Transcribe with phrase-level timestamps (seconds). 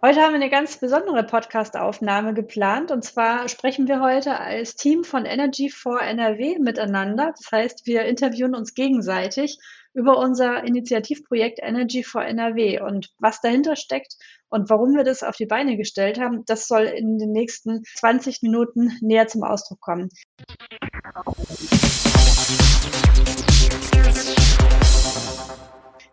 [0.00, 2.92] Heute haben wir eine ganz besondere Podcast-Aufnahme geplant.
[2.92, 7.34] Und zwar sprechen wir heute als Team von Energy for NRW miteinander.
[7.36, 9.58] Das heißt, wir interviewen uns gegenseitig
[9.94, 14.14] über unser Initiativprojekt Energy for NRW und was dahinter steckt
[14.48, 18.42] und warum wir das auf die Beine gestellt haben, das soll in den nächsten 20
[18.42, 20.10] Minuten näher zum Ausdruck kommen.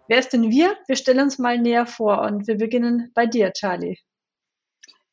[0.08, 0.78] Wer ist denn wir?
[0.88, 3.98] Wir stellen uns mal näher vor und wir beginnen bei dir, Charlie.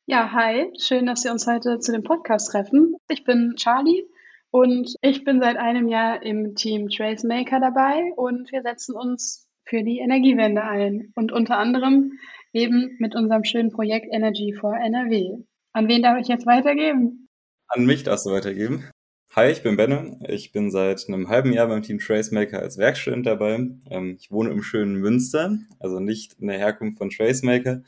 [0.05, 2.97] Ja, hi, schön, dass wir uns heute zu dem Podcast treffen.
[3.09, 4.05] Ich bin Charlie
[4.51, 9.83] und ich bin seit einem Jahr im Team Tracemaker dabei und wir setzen uns für
[9.83, 12.19] die Energiewende ein und unter anderem
[12.53, 15.39] eben mit unserem schönen Projekt Energy for NRW.
[15.73, 17.29] An wen darf ich jetzt weitergeben?
[17.69, 18.91] An mich darfst du weitergeben.
[19.35, 20.19] Hi, ich bin Benne.
[20.29, 23.67] Ich bin seit einem halben Jahr beim Team Tracemaker als Werkstudent dabei.
[23.89, 27.81] Ähm, ich wohne im schönen Münster, also nicht in der Herkunft von Tracemaker,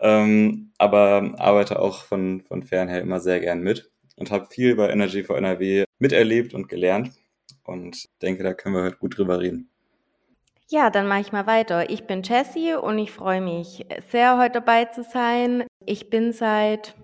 [0.00, 4.90] ähm, aber arbeite auch von, von fernher immer sehr gern mit und habe viel bei
[4.90, 7.12] Energy for NRW miterlebt und gelernt
[7.62, 9.68] und denke, da können wir heute gut drüber reden.
[10.70, 11.88] Ja, dann mache ich mal weiter.
[11.88, 15.68] Ich bin Jessie und ich freue mich sehr, heute dabei zu sein.
[15.86, 16.96] Ich bin seit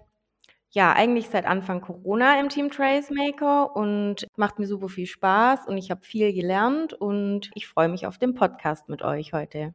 [0.72, 5.76] ja, eigentlich seit Anfang Corona im Team Tracemaker und macht mir super viel Spaß und
[5.76, 9.74] ich habe viel gelernt und ich freue mich auf den Podcast mit euch heute.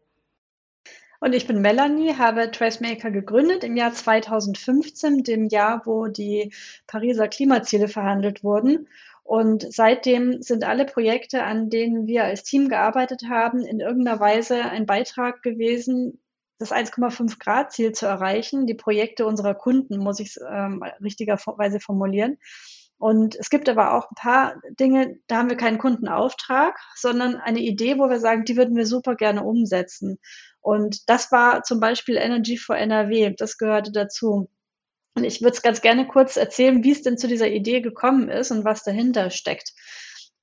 [1.19, 6.53] Und ich bin Melanie, habe Tracemaker gegründet im Jahr 2015, dem Jahr, wo die
[6.87, 8.87] Pariser Klimaziele verhandelt wurden.
[9.23, 14.65] Und seitdem sind alle Projekte, an denen wir als Team gearbeitet haben, in irgendeiner Weise
[14.65, 16.19] ein Beitrag gewesen,
[16.57, 18.65] das 1,5 Grad Ziel zu erreichen.
[18.65, 22.37] Die Projekte unserer Kunden, muss ich ähm, richtigerweise formulieren.
[22.97, 27.59] Und es gibt aber auch ein paar Dinge, da haben wir keinen Kundenauftrag, sondern eine
[27.59, 30.17] Idee, wo wir sagen, die würden wir super gerne umsetzen.
[30.61, 33.33] Und das war zum Beispiel Energy for NRW.
[33.37, 34.49] Das gehörte dazu.
[35.13, 38.29] Und ich würde es ganz gerne kurz erzählen, wie es denn zu dieser Idee gekommen
[38.29, 39.73] ist und was dahinter steckt.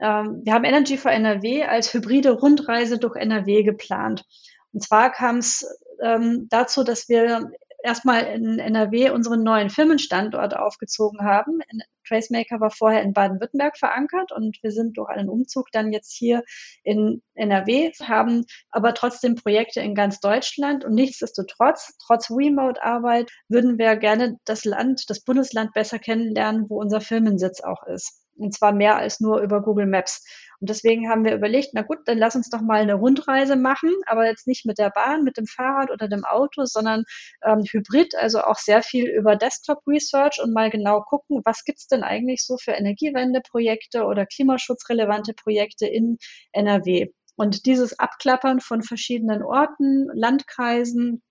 [0.00, 4.24] Ähm, wir haben Energy for NRW als hybride Rundreise durch NRW geplant.
[4.72, 5.66] Und zwar kam es
[6.02, 7.50] ähm, dazu, dass wir
[7.82, 11.60] erstmal in NRW unseren neuen Firmenstandort aufgezogen haben.
[12.06, 16.42] Tracemaker war vorher in Baden-Württemberg verankert und wir sind durch einen Umzug dann jetzt hier
[16.82, 23.96] in NRW, haben aber trotzdem Projekte in ganz Deutschland und nichtsdestotrotz, trotz Remote-Arbeit, würden wir
[23.96, 28.20] gerne das Land, das Bundesland besser kennenlernen, wo unser Firmensitz auch ist.
[28.36, 30.24] Und zwar mehr als nur über Google Maps.
[30.62, 33.90] Und deswegen haben wir überlegt, na gut, dann lass uns doch mal eine Rundreise machen,
[34.06, 37.02] aber jetzt nicht mit der Bahn, mit dem Fahrrad oder dem Auto, sondern
[37.44, 41.88] ähm, hybrid, also auch sehr viel über Desktop Research und mal genau gucken, was gibt's
[41.88, 46.18] denn eigentlich so für Energiewendeprojekte oder klimaschutzrelevante Projekte in
[46.52, 47.08] NRW.
[47.34, 51.22] Und dieses Abklappern von verschiedenen Orten, Landkreisen,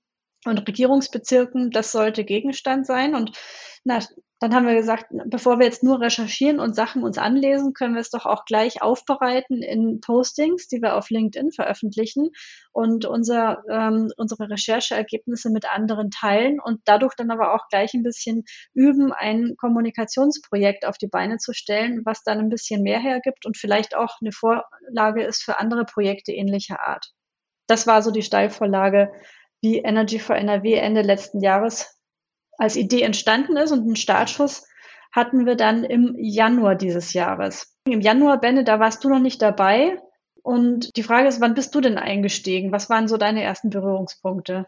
[0.45, 3.15] und Regierungsbezirken, das sollte Gegenstand sein.
[3.15, 3.37] Und
[3.83, 3.99] na,
[4.39, 8.01] dann haben wir gesagt, bevor wir jetzt nur recherchieren und Sachen uns anlesen, können wir
[8.01, 12.31] es doch auch gleich aufbereiten in Postings, die wir auf LinkedIn veröffentlichen
[12.71, 18.01] und unser, ähm, unsere Rechercheergebnisse mit anderen teilen und dadurch dann aber auch gleich ein
[18.01, 23.45] bisschen üben, ein Kommunikationsprojekt auf die Beine zu stellen, was dann ein bisschen mehr hergibt
[23.45, 27.11] und vielleicht auch eine Vorlage ist für andere Projekte ähnlicher Art.
[27.67, 29.11] Das war so die Steilvorlage,
[29.61, 31.97] wie Energy for NRW Ende letzten Jahres
[32.57, 34.67] als Idee entstanden ist und einen Startschuss
[35.11, 37.75] hatten wir dann im Januar dieses Jahres.
[37.85, 39.97] Im Januar, Benne, da warst du noch nicht dabei.
[40.43, 42.71] Und die Frage ist, wann bist du denn eingestiegen?
[42.71, 44.67] Was waren so deine ersten Berührungspunkte?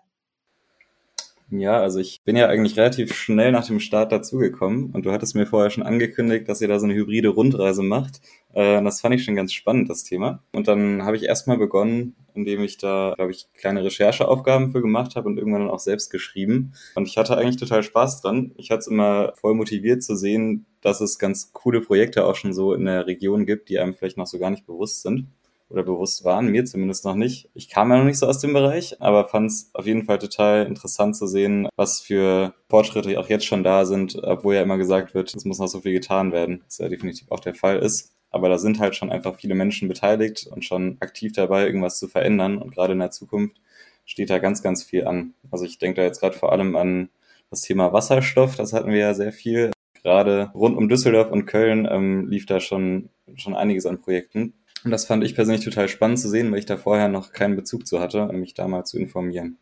[1.50, 5.36] Ja, also ich bin ja eigentlich relativ schnell nach dem Start dazugekommen und du hattest
[5.36, 8.22] mir vorher schon angekündigt, dass ihr da so eine hybride Rundreise macht.
[8.54, 10.42] Äh, das fand ich schon ganz spannend, das Thema.
[10.52, 15.16] Und dann habe ich erstmal begonnen, indem ich da, glaube ich, kleine Rechercheaufgaben für gemacht
[15.16, 16.74] habe und irgendwann dann auch selbst geschrieben.
[16.96, 18.52] Und ich hatte eigentlich total Spaß dran.
[18.58, 22.54] Ich hatte es immer voll motiviert zu sehen, dass es ganz coole Projekte auch schon
[22.54, 25.28] so in der Region gibt, die einem vielleicht noch so gar nicht bewusst sind
[25.74, 27.50] oder bewusst waren, mir zumindest noch nicht.
[27.54, 30.19] Ich kam ja noch nicht so aus dem Bereich, aber fand es auf jeden Fall
[30.19, 34.78] total interessant zu sehen, was für Fortschritte auch jetzt schon da sind, obwohl ja immer
[34.78, 37.80] gesagt wird, es muss noch so viel getan werden, was ja definitiv auch der Fall
[37.80, 38.13] ist.
[38.33, 42.07] Aber da sind halt schon einfach viele Menschen beteiligt und schon aktiv dabei, irgendwas zu
[42.07, 42.57] verändern.
[42.57, 43.62] Und gerade in der Zukunft
[44.06, 45.33] steht da ganz, ganz viel an.
[45.51, 47.09] Also ich denke da jetzt gerade vor allem an
[47.50, 49.71] das Thema Wasserstoff, das hatten wir ja sehr viel.
[50.01, 54.53] Gerade rund um Düsseldorf und Köln ähm, lief da schon, schon einiges an Projekten.
[54.83, 57.56] Und das fand ich persönlich total spannend zu sehen, weil ich da vorher noch keinen
[57.56, 59.57] Bezug zu hatte, mich da mal zu informieren.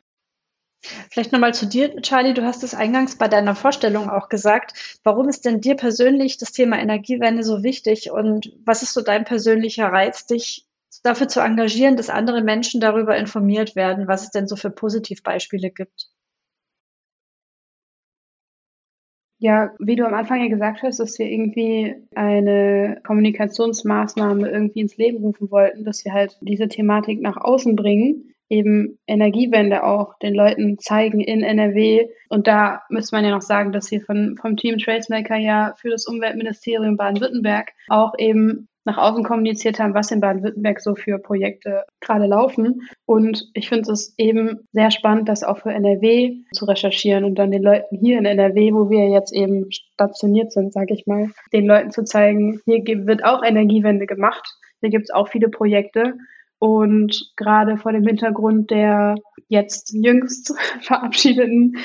[0.83, 2.33] Vielleicht nochmal zu dir, Charlie.
[2.33, 4.99] Du hast es eingangs bei deiner Vorstellung auch gesagt.
[5.03, 9.23] Warum ist denn dir persönlich das Thema Energiewende so wichtig und was ist so dein
[9.25, 10.67] persönlicher Reiz, dich
[11.03, 15.71] dafür zu engagieren, dass andere Menschen darüber informiert werden, was es denn so für Positivbeispiele
[15.71, 16.09] gibt.
[19.39, 24.97] Ja, wie du am Anfang ja gesagt hast, dass wir irgendwie eine Kommunikationsmaßnahme irgendwie ins
[24.97, 30.35] Leben rufen wollten, dass wir halt diese Thematik nach außen bringen, eben Energiewende auch den
[30.35, 32.07] Leuten zeigen in NRW.
[32.29, 35.89] Und da müsste man ja noch sagen, dass wir von, vom Team Tradesmaker ja für
[35.89, 41.83] das Umweltministerium Baden-Württemberg auch eben nach außen kommuniziert haben, was in Baden-Württemberg so für Projekte
[41.99, 42.81] gerade laufen.
[43.05, 47.51] Und ich finde es eben sehr spannend, das auch für NRW zu recherchieren und dann
[47.51, 51.67] den Leuten hier in NRW, wo wir jetzt eben stationiert sind, sage ich mal, den
[51.67, 54.45] Leuten zu zeigen, hier wird auch Energiewende gemacht.
[54.81, 56.15] Hier gibt es auch viele Projekte.
[56.61, 59.15] Und gerade vor dem Hintergrund der
[59.47, 61.77] jetzt jüngst verabschiedeten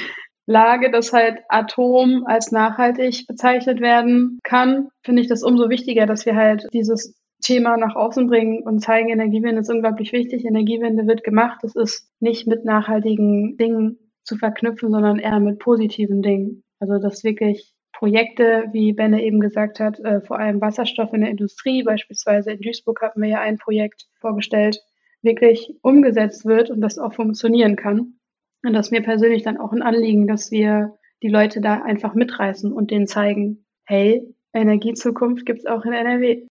[0.44, 6.26] Lage, dass halt Atom als nachhaltig bezeichnet werden kann, finde ich das umso wichtiger, dass
[6.26, 10.44] wir halt dieses Thema nach außen bringen und zeigen, Energiewende ist unglaublich wichtig.
[10.44, 11.64] Energiewende wird gemacht.
[11.64, 16.64] Es ist nicht mit nachhaltigen Dingen zu verknüpfen, sondern eher mit positiven Dingen.
[16.80, 21.30] Also dass wirklich Projekte, wie Benne eben gesagt hat, äh, vor allem Wasserstoff in der
[21.30, 24.82] Industrie, beispielsweise in Duisburg hatten wir ja ein Projekt vorgestellt,
[25.22, 28.18] wirklich umgesetzt wird und das auch funktionieren kann.
[28.62, 32.14] Und das ist mir persönlich dann auch ein Anliegen, dass wir die Leute da einfach
[32.14, 34.22] mitreißen und denen zeigen, hey,
[34.52, 36.46] Energiezukunft gibt's auch in NRW.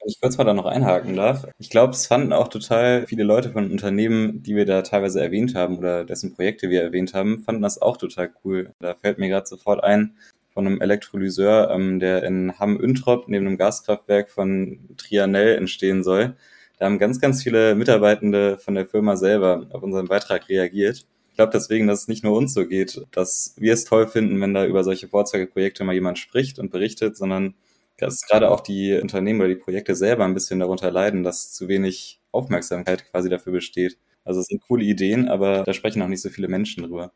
[0.00, 1.46] Wenn ich kurz mal da noch einhaken darf.
[1.58, 5.54] Ich glaube, es fanden auch total viele Leute von Unternehmen, die wir da teilweise erwähnt
[5.54, 8.72] haben oder dessen Projekte wir erwähnt haben, fanden das auch total cool.
[8.78, 10.16] Da fällt mir gerade sofort ein
[10.56, 16.34] von einem Elektrolyseur, ähm, der in Hamm-Üntrop neben einem Gaskraftwerk von Trianel entstehen soll.
[16.78, 21.06] Da haben ganz, ganz viele Mitarbeitende von der Firma selber auf unseren Beitrag reagiert
[21.36, 24.40] ich glaube deswegen, dass es nicht nur uns so geht, dass wir es toll finden,
[24.40, 27.54] wenn da über solche Vorzeigeprojekte mal jemand spricht und berichtet, sondern
[27.98, 31.68] dass gerade auch die Unternehmen oder die Projekte selber ein bisschen darunter leiden, dass zu
[31.68, 33.98] wenig Aufmerksamkeit quasi dafür besteht.
[34.24, 37.12] Also es sind coole Ideen, aber da sprechen auch nicht so viele Menschen drüber.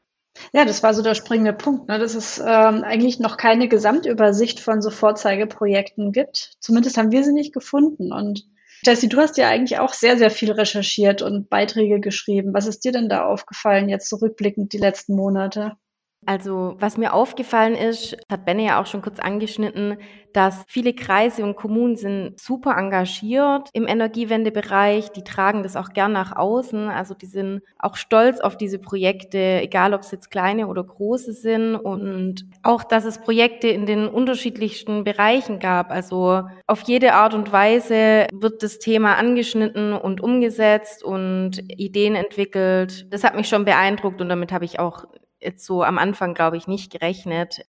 [0.53, 1.99] Ja, das war so der springende Punkt, ne?
[1.99, 6.53] dass es ähm, eigentlich noch keine Gesamtübersicht von so Vorzeigeprojekten gibt.
[6.61, 8.13] Zumindest haben wir sie nicht gefunden.
[8.13, 8.47] Und
[8.85, 12.55] Jessie, du hast ja eigentlich auch sehr, sehr viel recherchiert und Beiträge geschrieben.
[12.55, 15.77] Was ist dir denn da aufgefallen jetzt zurückblickend die letzten Monate?
[16.27, 19.97] Also was mir aufgefallen ist, hat Benne ja auch schon kurz angeschnitten,
[20.35, 25.11] dass viele Kreise und Kommunen sind super engagiert im Energiewendebereich.
[25.13, 26.89] Die tragen das auch gern nach außen.
[26.91, 31.33] Also die sind auch stolz auf diese Projekte, egal ob es jetzt kleine oder große
[31.33, 31.75] sind.
[31.75, 35.91] Und auch, dass es Projekte in den unterschiedlichsten Bereichen gab.
[35.91, 43.07] Also auf jede Art und Weise wird das Thema angeschnitten und umgesetzt und Ideen entwickelt.
[43.11, 45.07] Das hat mich schon beeindruckt und damit habe ich auch
[45.41, 47.67] jetzt so am Anfang, glaube ich, nicht gerechnet.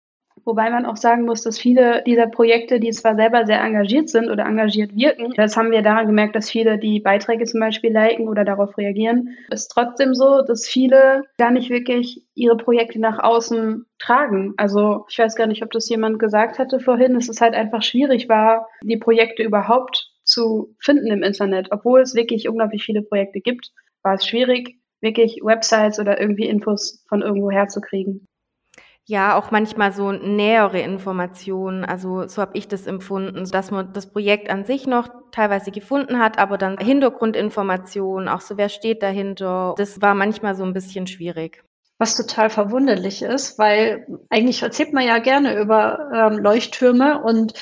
[0.46, 4.30] Wobei man auch sagen muss, dass viele dieser Projekte, die zwar selber sehr engagiert sind
[4.30, 8.28] oder engagiert wirken, das haben wir daran gemerkt, dass viele die Beiträge zum Beispiel liken
[8.28, 13.86] oder darauf reagieren, ist trotzdem so, dass viele gar nicht wirklich ihre Projekte nach außen
[14.00, 14.54] tragen.
[14.58, 17.82] Also ich weiß gar nicht, ob das jemand gesagt hatte vorhin, dass es halt einfach
[17.82, 21.70] schwierig war, die Projekte überhaupt zu finden im Internet.
[21.72, 23.72] Obwohl es wirklich unglaublich viele Projekte gibt,
[24.04, 28.28] war es schwierig, wirklich Websites oder irgendwie Infos von irgendwo herzukriegen.
[29.10, 31.86] Ja, auch manchmal so nähere Informationen.
[31.86, 36.20] Also so habe ich das empfunden, dass man das Projekt an sich noch teilweise gefunden
[36.20, 41.08] hat, aber dann Hintergrundinformationen, auch so wer steht dahinter, das war manchmal so ein bisschen
[41.08, 41.64] schwierig.
[42.00, 47.54] Was total verwunderlich ist, weil eigentlich erzählt man ja gerne über ähm, Leuchttürme und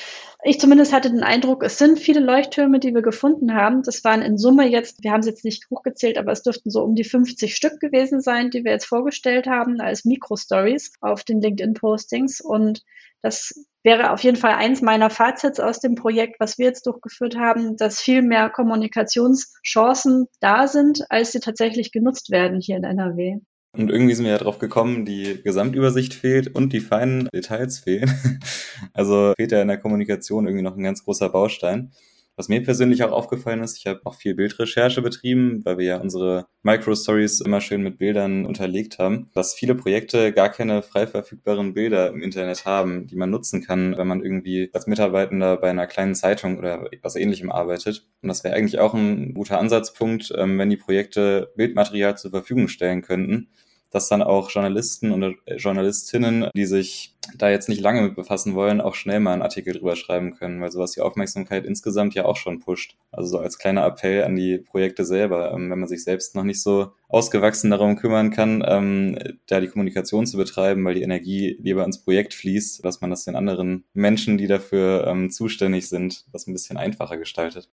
[0.48, 3.82] ich zumindest hatte den Eindruck, es sind viele Leuchttürme, die wir gefunden haben.
[3.82, 6.84] Das waren in Summe jetzt, wir haben es jetzt nicht hochgezählt, aber es dürften so
[6.84, 11.40] um die 50 Stück gewesen sein, die wir jetzt vorgestellt haben als Mikro-Stories auf den
[11.40, 12.40] LinkedIn-Postings.
[12.40, 12.84] Und
[13.22, 17.36] das wäre auf jeden Fall eins meiner Fazits aus dem Projekt, was wir jetzt durchgeführt
[17.36, 23.40] haben, dass viel mehr Kommunikationschancen da sind, als sie tatsächlich genutzt werden hier in NRW.
[23.76, 28.10] Und irgendwie sind wir ja drauf gekommen, die Gesamtübersicht fehlt und die feinen Details fehlen.
[28.92, 31.92] Also fehlt ja in der Kommunikation irgendwie noch ein ganz großer Baustein.
[32.38, 35.96] Was mir persönlich auch aufgefallen ist, ich habe auch viel Bildrecherche betrieben, weil wir ja
[35.96, 41.72] unsere Micro-Stories immer schön mit Bildern unterlegt haben, dass viele Projekte gar keine frei verfügbaren
[41.72, 45.86] Bilder im Internet haben, die man nutzen kann, wenn man irgendwie als Mitarbeitender bei einer
[45.86, 48.06] kleinen Zeitung oder was ähnlichem arbeitet.
[48.20, 52.68] Und das wäre eigentlich auch ein guter Ansatzpunkt, ähm, wenn die Projekte Bildmaterial zur Verfügung
[52.68, 53.48] stellen könnten,
[53.96, 58.54] dass dann auch Journalisten und äh, Journalistinnen, die sich da jetzt nicht lange mit befassen
[58.54, 62.26] wollen, auch schnell mal einen Artikel drüber schreiben können, weil sowas die Aufmerksamkeit insgesamt ja
[62.26, 62.96] auch schon pusht.
[63.10, 66.44] Also so als kleiner Appell an die Projekte selber, ähm, wenn man sich selbst noch
[66.44, 71.56] nicht so ausgewachsen darum kümmern kann, ähm, da die Kommunikation zu betreiben, weil die Energie
[71.62, 76.26] lieber ins Projekt fließt, dass man das den anderen Menschen, die dafür ähm, zuständig sind,
[76.34, 77.70] das ein bisschen einfacher gestaltet.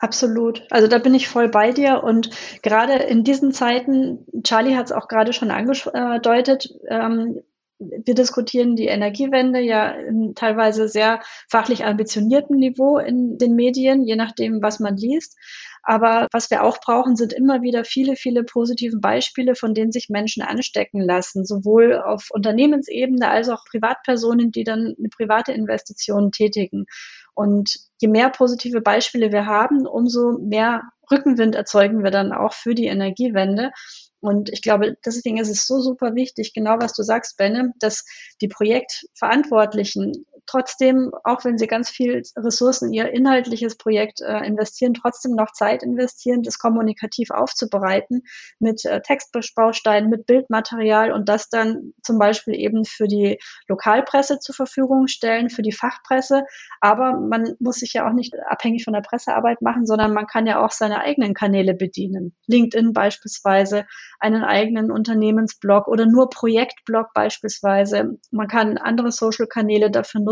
[0.00, 0.66] Absolut.
[0.70, 2.02] Also da bin ich voll bei dir.
[2.02, 2.30] Und
[2.62, 7.42] gerade in diesen Zeiten, Charlie hat es auch gerade schon angedeutet, ähm,
[7.78, 14.16] wir diskutieren die Energiewende ja in teilweise sehr fachlich ambitioniertem Niveau in den Medien, je
[14.16, 15.38] nachdem, was man liest.
[15.82, 20.10] Aber was wir auch brauchen, sind immer wieder viele, viele positive Beispiele, von denen sich
[20.10, 26.84] Menschen anstecken lassen, sowohl auf Unternehmensebene als auch Privatpersonen, die dann eine private Investition tätigen.
[27.34, 32.74] Und je mehr positive Beispiele wir haben, umso mehr Rückenwind erzeugen wir dann auch für
[32.74, 33.72] die Energiewende.
[34.20, 38.04] Und ich glaube, deswegen ist es so super wichtig, genau was du sagst, Benne, dass
[38.40, 44.94] die Projektverantwortlichen trotzdem, auch wenn sie ganz viel Ressourcen in ihr inhaltliches Projekt äh, investieren,
[44.94, 48.22] trotzdem noch Zeit investieren, das kommunikativ aufzubereiten
[48.58, 54.54] mit äh, Textbausteinen, mit Bildmaterial und das dann zum Beispiel eben für die Lokalpresse zur
[54.54, 56.44] Verfügung stellen, für die Fachpresse.
[56.80, 60.46] Aber man muss sich ja auch nicht abhängig von der Pressearbeit machen, sondern man kann
[60.46, 62.34] ja auch seine eigenen Kanäle bedienen.
[62.46, 63.86] LinkedIn beispielsweise,
[64.18, 68.18] einen eigenen Unternehmensblog oder nur Projektblog beispielsweise.
[68.30, 70.29] Man kann andere Social-Kanäle dafür nutzen.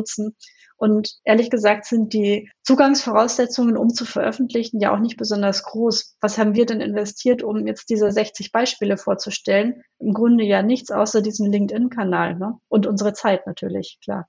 [0.78, 6.16] Und ehrlich gesagt sind die Zugangsvoraussetzungen, um zu veröffentlichen, ja auch nicht besonders groß.
[6.20, 9.82] Was haben wir denn investiert, um jetzt diese 60 Beispiele vorzustellen?
[9.98, 12.58] Im Grunde ja nichts außer diesem LinkedIn-Kanal ne?
[12.68, 14.28] und unsere Zeit natürlich, klar.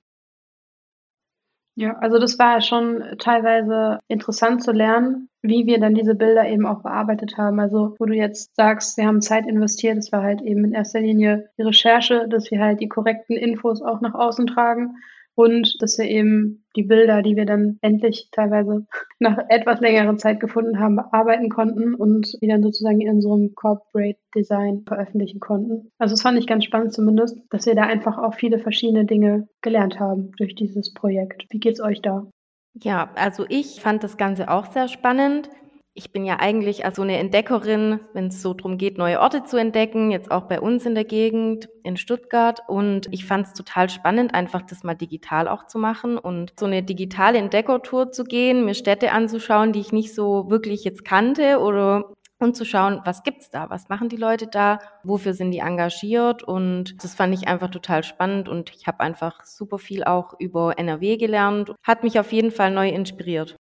[1.76, 6.66] Ja, also das war schon teilweise interessant zu lernen, wie wir dann diese Bilder eben
[6.66, 7.60] auch bearbeitet haben.
[7.60, 11.00] Also wo du jetzt sagst, wir haben Zeit investiert, das war halt eben in erster
[11.00, 14.96] Linie die Recherche, dass wir halt die korrekten Infos auch nach außen tragen
[15.40, 18.86] und dass wir eben die Bilder, die wir dann endlich teilweise
[19.18, 24.18] nach etwas längerer Zeit gefunden haben, bearbeiten konnten und die dann sozusagen in unserem Corporate
[24.34, 25.90] Design veröffentlichen konnten.
[25.98, 29.48] Also das fand ich ganz spannend zumindest, dass wir da einfach auch viele verschiedene Dinge
[29.62, 31.46] gelernt haben durch dieses Projekt.
[31.48, 32.26] Wie geht's euch da?
[32.74, 35.48] Ja, also ich fand das Ganze auch sehr spannend
[35.94, 39.56] ich bin ja eigentlich also eine Entdeckerin, wenn es so darum geht, neue Orte zu
[39.56, 42.60] entdecken, jetzt auch bei uns in der Gegend in Stuttgart.
[42.68, 46.66] Und ich fand es total spannend, einfach das mal digital auch zu machen und so
[46.66, 51.58] eine digitale Entdeckertour zu gehen, mir Städte anzuschauen, die ich nicht so wirklich jetzt kannte
[51.58, 55.58] oder und zu schauen, was gibt's da, was machen die Leute da, wofür sind die
[55.58, 60.32] engagiert und das fand ich einfach total spannend und ich habe einfach super viel auch
[60.38, 63.59] über NRW gelernt, hat mich auf jeden Fall neu inspiriert.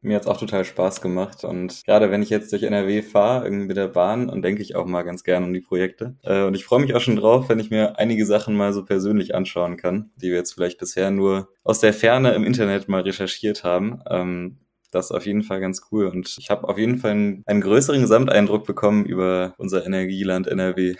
[0.00, 3.66] Mir hat's auch total Spaß gemacht und gerade wenn ich jetzt durch NRW fahre, irgendwie
[3.66, 6.14] mit der Bahn, dann denke ich auch mal ganz gerne um die Projekte.
[6.22, 8.84] Äh, und ich freue mich auch schon drauf, wenn ich mir einige Sachen mal so
[8.84, 13.02] persönlich anschauen kann, die wir jetzt vielleicht bisher nur aus der Ferne im Internet mal
[13.02, 14.00] recherchiert haben.
[14.08, 14.58] Ähm,
[14.92, 17.60] das ist auf jeden Fall ganz cool und ich habe auf jeden Fall einen, einen
[17.60, 20.94] größeren Gesamteindruck bekommen über unser Energieland NRW.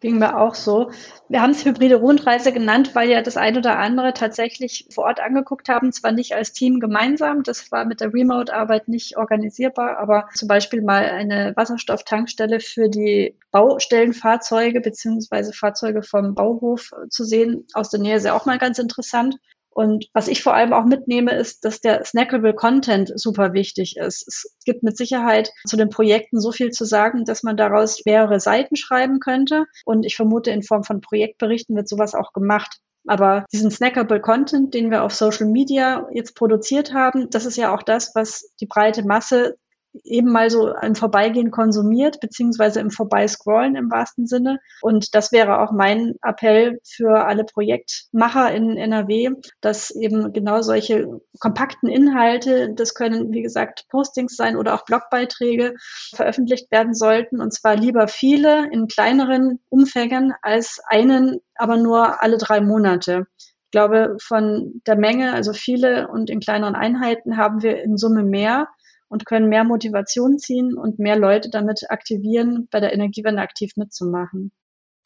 [0.00, 0.90] Ging mir auch so.
[1.30, 5.20] Wir haben es hybride Rundreise genannt, weil ja das ein oder andere tatsächlich vor Ort
[5.20, 10.28] angeguckt haben, zwar nicht als Team gemeinsam, das war mit der Remote-Arbeit nicht organisierbar, aber
[10.34, 17.88] zum Beispiel mal eine Wasserstofftankstelle für die Baustellenfahrzeuge beziehungsweise Fahrzeuge vom Bauhof zu sehen aus
[17.88, 19.36] der Nähe ist ja auch mal ganz interessant.
[19.76, 24.26] Und was ich vor allem auch mitnehme, ist, dass der snackable Content super wichtig ist.
[24.26, 28.40] Es gibt mit Sicherheit zu den Projekten so viel zu sagen, dass man daraus mehrere
[28.40, 29.66] Seiten schreiben könnte.
[29.84, 32.78] Und ich vermute, in Form von Projektberichten wird sowas auch gemacht.
[33.06, 37.74] Aber diesen snackable Content, den wir auf Social Media jetzt produziert haben, das ist ja
[37.74, 39.58] auch das, was die breite Masse
[40.04, 44.58] eben mal so im Vorbeigehen konsumiert, beziehungsweise im Vorbeiscrollen im wahrsten Sinne.
[44.80, 51.20] Und das wäre auch mein Appell für alle Projektmacher in NRW, dass eben genau solche
[51.38, 55.74] kompakten Inhalte, das können, wie gesagt, Postings sein oder auch Blogbeiträge,
[56.14, 57.40] veröffentlicht werden sollten.
[57.40, 63.26] Und zwar lieber viele in kleineren Umfängen als einen, aber nur alle drei Monate.
[63.38, 68.22] Ich glaube, von der Menge, also viele und in kleineren Einheiten haben wir in Summe
[68.22, 68.68] mehr
[69.08, 74.52] und können mehr Motivation ziehen und mehr Leute damit aktivieren, bei der Energiewende aktiv mitzumachen.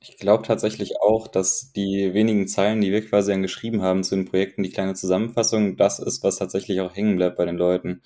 [0.03, 4.17] Ich glaube tatsächlich auch, dass die wenigen Zeilen, die wir quasi dann geschrieben haben zu
[4.17, 8.03] den Projekten, die kleine Zusammenfassung, das ist, was tatsächlich auch hängen bleibt bei den Leuten.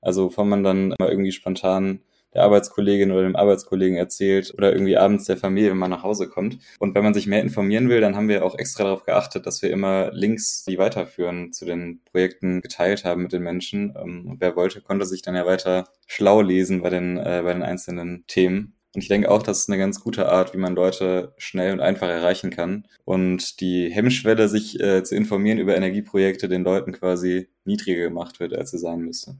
[0.00, 2.00] Also, bevor man dann mal irgendwie spontan
[2.34, 6.28] der Arbeitskollegin oder dem Arbeitskollegen erzählt oder irgendwie abends der Familie, wenn man nach Hause
[6.28, 6.58] kommt.
[6.78, 9.62] Und wenn man sich mehr informieren will, dann haben wir auch extra darauf geachtet, dass
[9.62, 13.94] wir immer Links, die weiterführen, zu den Projekten geteilt haben mit den Menschen.
[13.96, 17.52] Ähm, und wer wollte, konnte sich dann ja weiter schlau lesen bei den, äh, bei
[17.52, 18.74] den einzelnen Themen.
[18.94, 21.80] Und ich denke auch, das ist eine ganz gute Art, wie man Leute schnell und
[21.80, 22.86] einfach erreichen kann.
[23.04, 28.54] Und die Hemmschwelle, sich äh, zu informieren über Energieprojekte, den Leuten quasi niedriger gemacht wird,
[28.54, 29.36] als sie sein müsste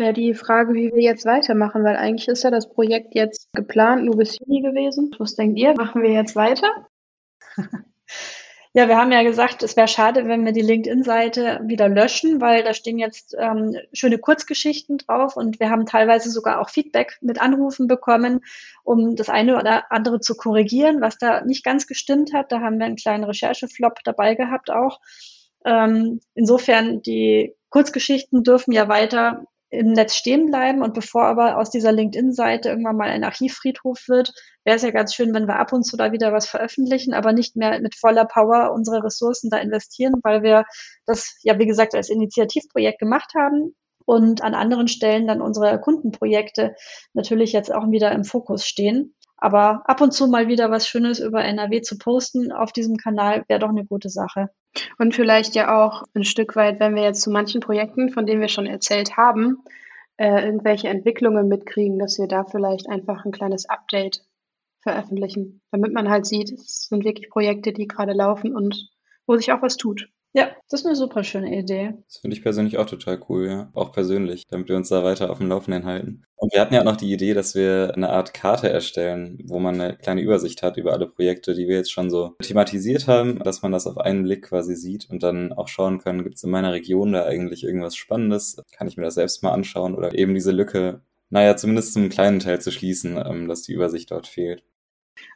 [0.00, 4.04] wäre die Frage, wie wir jetzt weitermachen, weil eigentlich ist ja das Projekt jetzt geplant,
[4.04, 5.14] nur bis Juni gewesen.
[5.18, 5.74] Was denkt ihr?
[5.74, 6.88] Machen wir jetzt weiter?
[8.72, 12.62] Ja, wir haben ja gesagt, es wäre schade, wenn wir die LinkedIn-Seite wieder löschen, weil
[12.62, 17.40] da stehen jetzt ähm, schöne Kurzgeschichten drauf und wir haben teilweise sogar auch Feedback mit
[17.40, 18.44] Anrufen bekommen,
[18.84, 22.52] um das eine oder andere zu korrigieren, was da nicht ganz gestimmt hat.
[22.52, 25.00] Da haben wir einen kleinen Rechercheflop dabei gehabt auch.
[25.64, 30.82] Ähm, insofern, die Kurzgeschichten dürfen ja weiter im Netz stehen bleiben.
[30.82, 34.32] Und bevor aber aus dieser LinkedIn-Seite irgendwann mal ein Archivfriedhof wird,
[34.64, 37.32] wäre es ja ganz schön, wenn wir ab und zu da wieder was veröffentlichen, aber
[37.32, 40.64] nicht mehr mit voller Power unsere Ressourcen da investieren, weil wir
[41.06, 43.74] das ja, wie gesagt, als Initiativprojekt gemacht haben
[44.04, 46.74] und an anderen Stellen dann unsere Kundenprojekte
[47.14, 49.14] natürlich jetzt auch wieder im Fokus stehen.
[49.36, 53.44] Aber ab und zu mal wieder was Schönes über NRW zu posten auf diesem Kanal
[53.48, 54.50] wäre doch eine gute Sache.
[54.98, 58.40] Und vielleicht ja auch ein Stück weit, wenn wir jetzt zu manchen Projekten, von denen
[58.40, 59.58] wir schon erzählt haben,
[60.16, 64.22] äh, irgendwelche Entwicklungen mitkriegen, dass wir da vielleicht einfach ein kleines Update
[64.82, 68.90] veröffentlichen, damit man halt sieht, es sind wirklich Projekte, die gerade laufen und
[69.26, 70.08] wo sich auch was tut.
[70.32, 71.94] Ja, das ist eine super schöne Idee.
[72.06, 73.70] Das finde ich persönlich auch total cool, ja.
[73.74, 76.22] Auch persönlich, damit wir uns da weiter auf dem Laufenden halten.
[76.36, 79.58] Und wir hatten ja auch noch die Idee, dass wir eine Art Karte erstellen, wo
[79.58, 83.40] man eine kleine Übersicht hat über alle Projekte, die wir jetzt schon so thematisiert haben,
[83.40, 86.44] dass man das auf einen Blick quasi sieht und dann auch schauen kann, gibt es
[86.44, 88.62] in meiner Region da eigentlich irgendwas Spannendes?
[88.72, 92.38] Kann ich mir das selbst mal anschauen oder eben diese Lücke, naja, zumindest zum kleinen
[92.38, 94.62] Teil zu schließen, ähm, dass die Übersicht dort fehlt.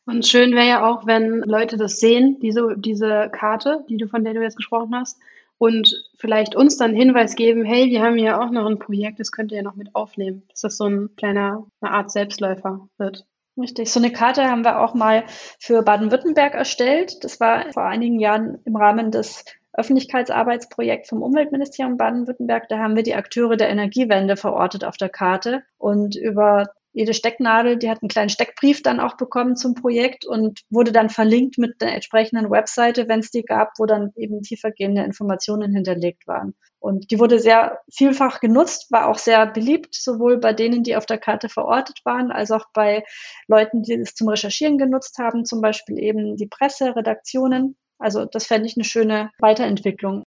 [0.06, 4.24] Und schön wäre ja auch, wenn Leute das sehen, diese, diese Karte, die du, von
[4.24, 5.18] der du jetzt gesprochen hast,
[5.58, 9.30] und vielleicht uns dann Hinweis geben, hey, wir haben hier auch noch ein Projekt, das
[9.30, 13.24] könnt ihr ja noch mit aufnehmen, dass das so ein kleiner, eine Art Selbstläufer wird.
[13.56, 13.90] Richtig.
[13.90, 15.24] So eine Karte haben wir auch mal
[15.60, 17.22] für Baden-Württemberg erstellt.
[17.22, 22.68] Das war vor einigen Jahren im Rahmen des Öffentlichkeitsarbeitsprojekts vom Umweltministerium Baden-Württemberg.
[22.68, 27.76] Da haben wir die Akteure der Energiewende verortet auf der Karte und über jede Stecknadel,
[27.76, 31.80] die hat einen kleinen Steckbrief dann auch bekommen zum Projekt und wurde dann verlinkt mit
[31.80, 36.54] der entsprechenden Webseite, wenn es die gab, wo dann eben tiefergehende Informationen hinterlegt waren.
[36.78, 41.06] Und die wurde sehr vielfach genutzt, war auch sehr beliebt, sowohl bei denen, die auf
[41.06, 43.04] der Karte verortet waren, als auch bei
[43.48, 47.76] Leuten, die es zum Recherchieren genutzt haben, zum Beispiel eben die Presse, Redaktionen.
[47.98, 50.24] Also das fände ich eine schöne Weiterentwicklung.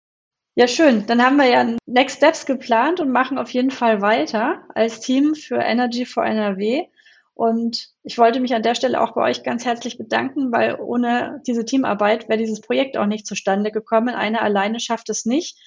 [0.55, 1.07] Ja, schön.
[1.07, 5.33] Dann haben wir ja Next Steps geplant und machen auf jeden Fall weiter als Team
[5.33, 6.85] für Energy for NRW.
[7.33, 11.41] Und ich wollte mich an der Stelle auch bei euch ganz herzlich bedanken, weil ohne
[11.47, 14.13] diese Teamarbeit wäre dieses Projekt auch nicht zustande gekommen.
[14.13, 15.57] Eine alleine schafft es nicht.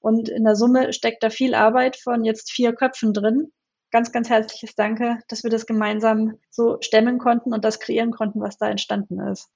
[0.00, 3.50] Und in der Summe steckt da viel Arbeit von jetzt vier Köpfen drin.
[3.90, 8.42] Ganz, ganz herzliches Danke, dass wir das gemeinsam so stemmen konnten und das kreieren konnten,
[8.42, 9.48] was da entstanden ist.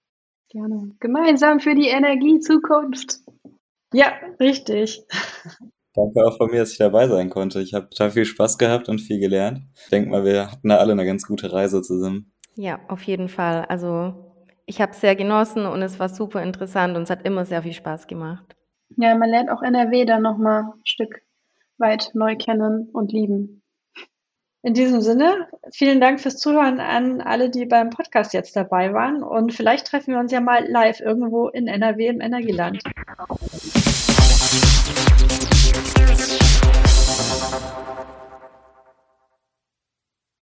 [0.48, 0.92] Gerne.
[1.00, 3.18] Gemeinsam für die Energiezukunft.
[3.92, 5.02] Ja, richtig.
[5.94, 7.60] Danke auch von mir, dass ich dabei sein konnte.
[7.60, 9.62] Ich habe total viel Spaß gehabt und viel gelernt.
[9.74, 12.32] Ich denke mal, wir hatten da alle eine ganz gute Reise zusammen.
[12.54, 13.64] Ja, auf jeden Fall.
[13.68, 14.14] Also
[14.66, 17.62] ich habe es sehr genossen und es war super interessant und es hat immer sehr
[17.62, 18.54] viel Spaß gemacht.
[18.96, 21.22] Ja, man lernt auch NRW dann nochmal ein Stück
[21.78, 23.62] weit neu kennen und lieben.
[24.68, 29.22] In diesem Sinne, vielen Dank fürs Zuhören an alle, die beim Podcast jetzt dabei waren.
[29.22, 32.82] Und vielleicht treffen wir uns ja mal live irgendwo in NRW im Energieland.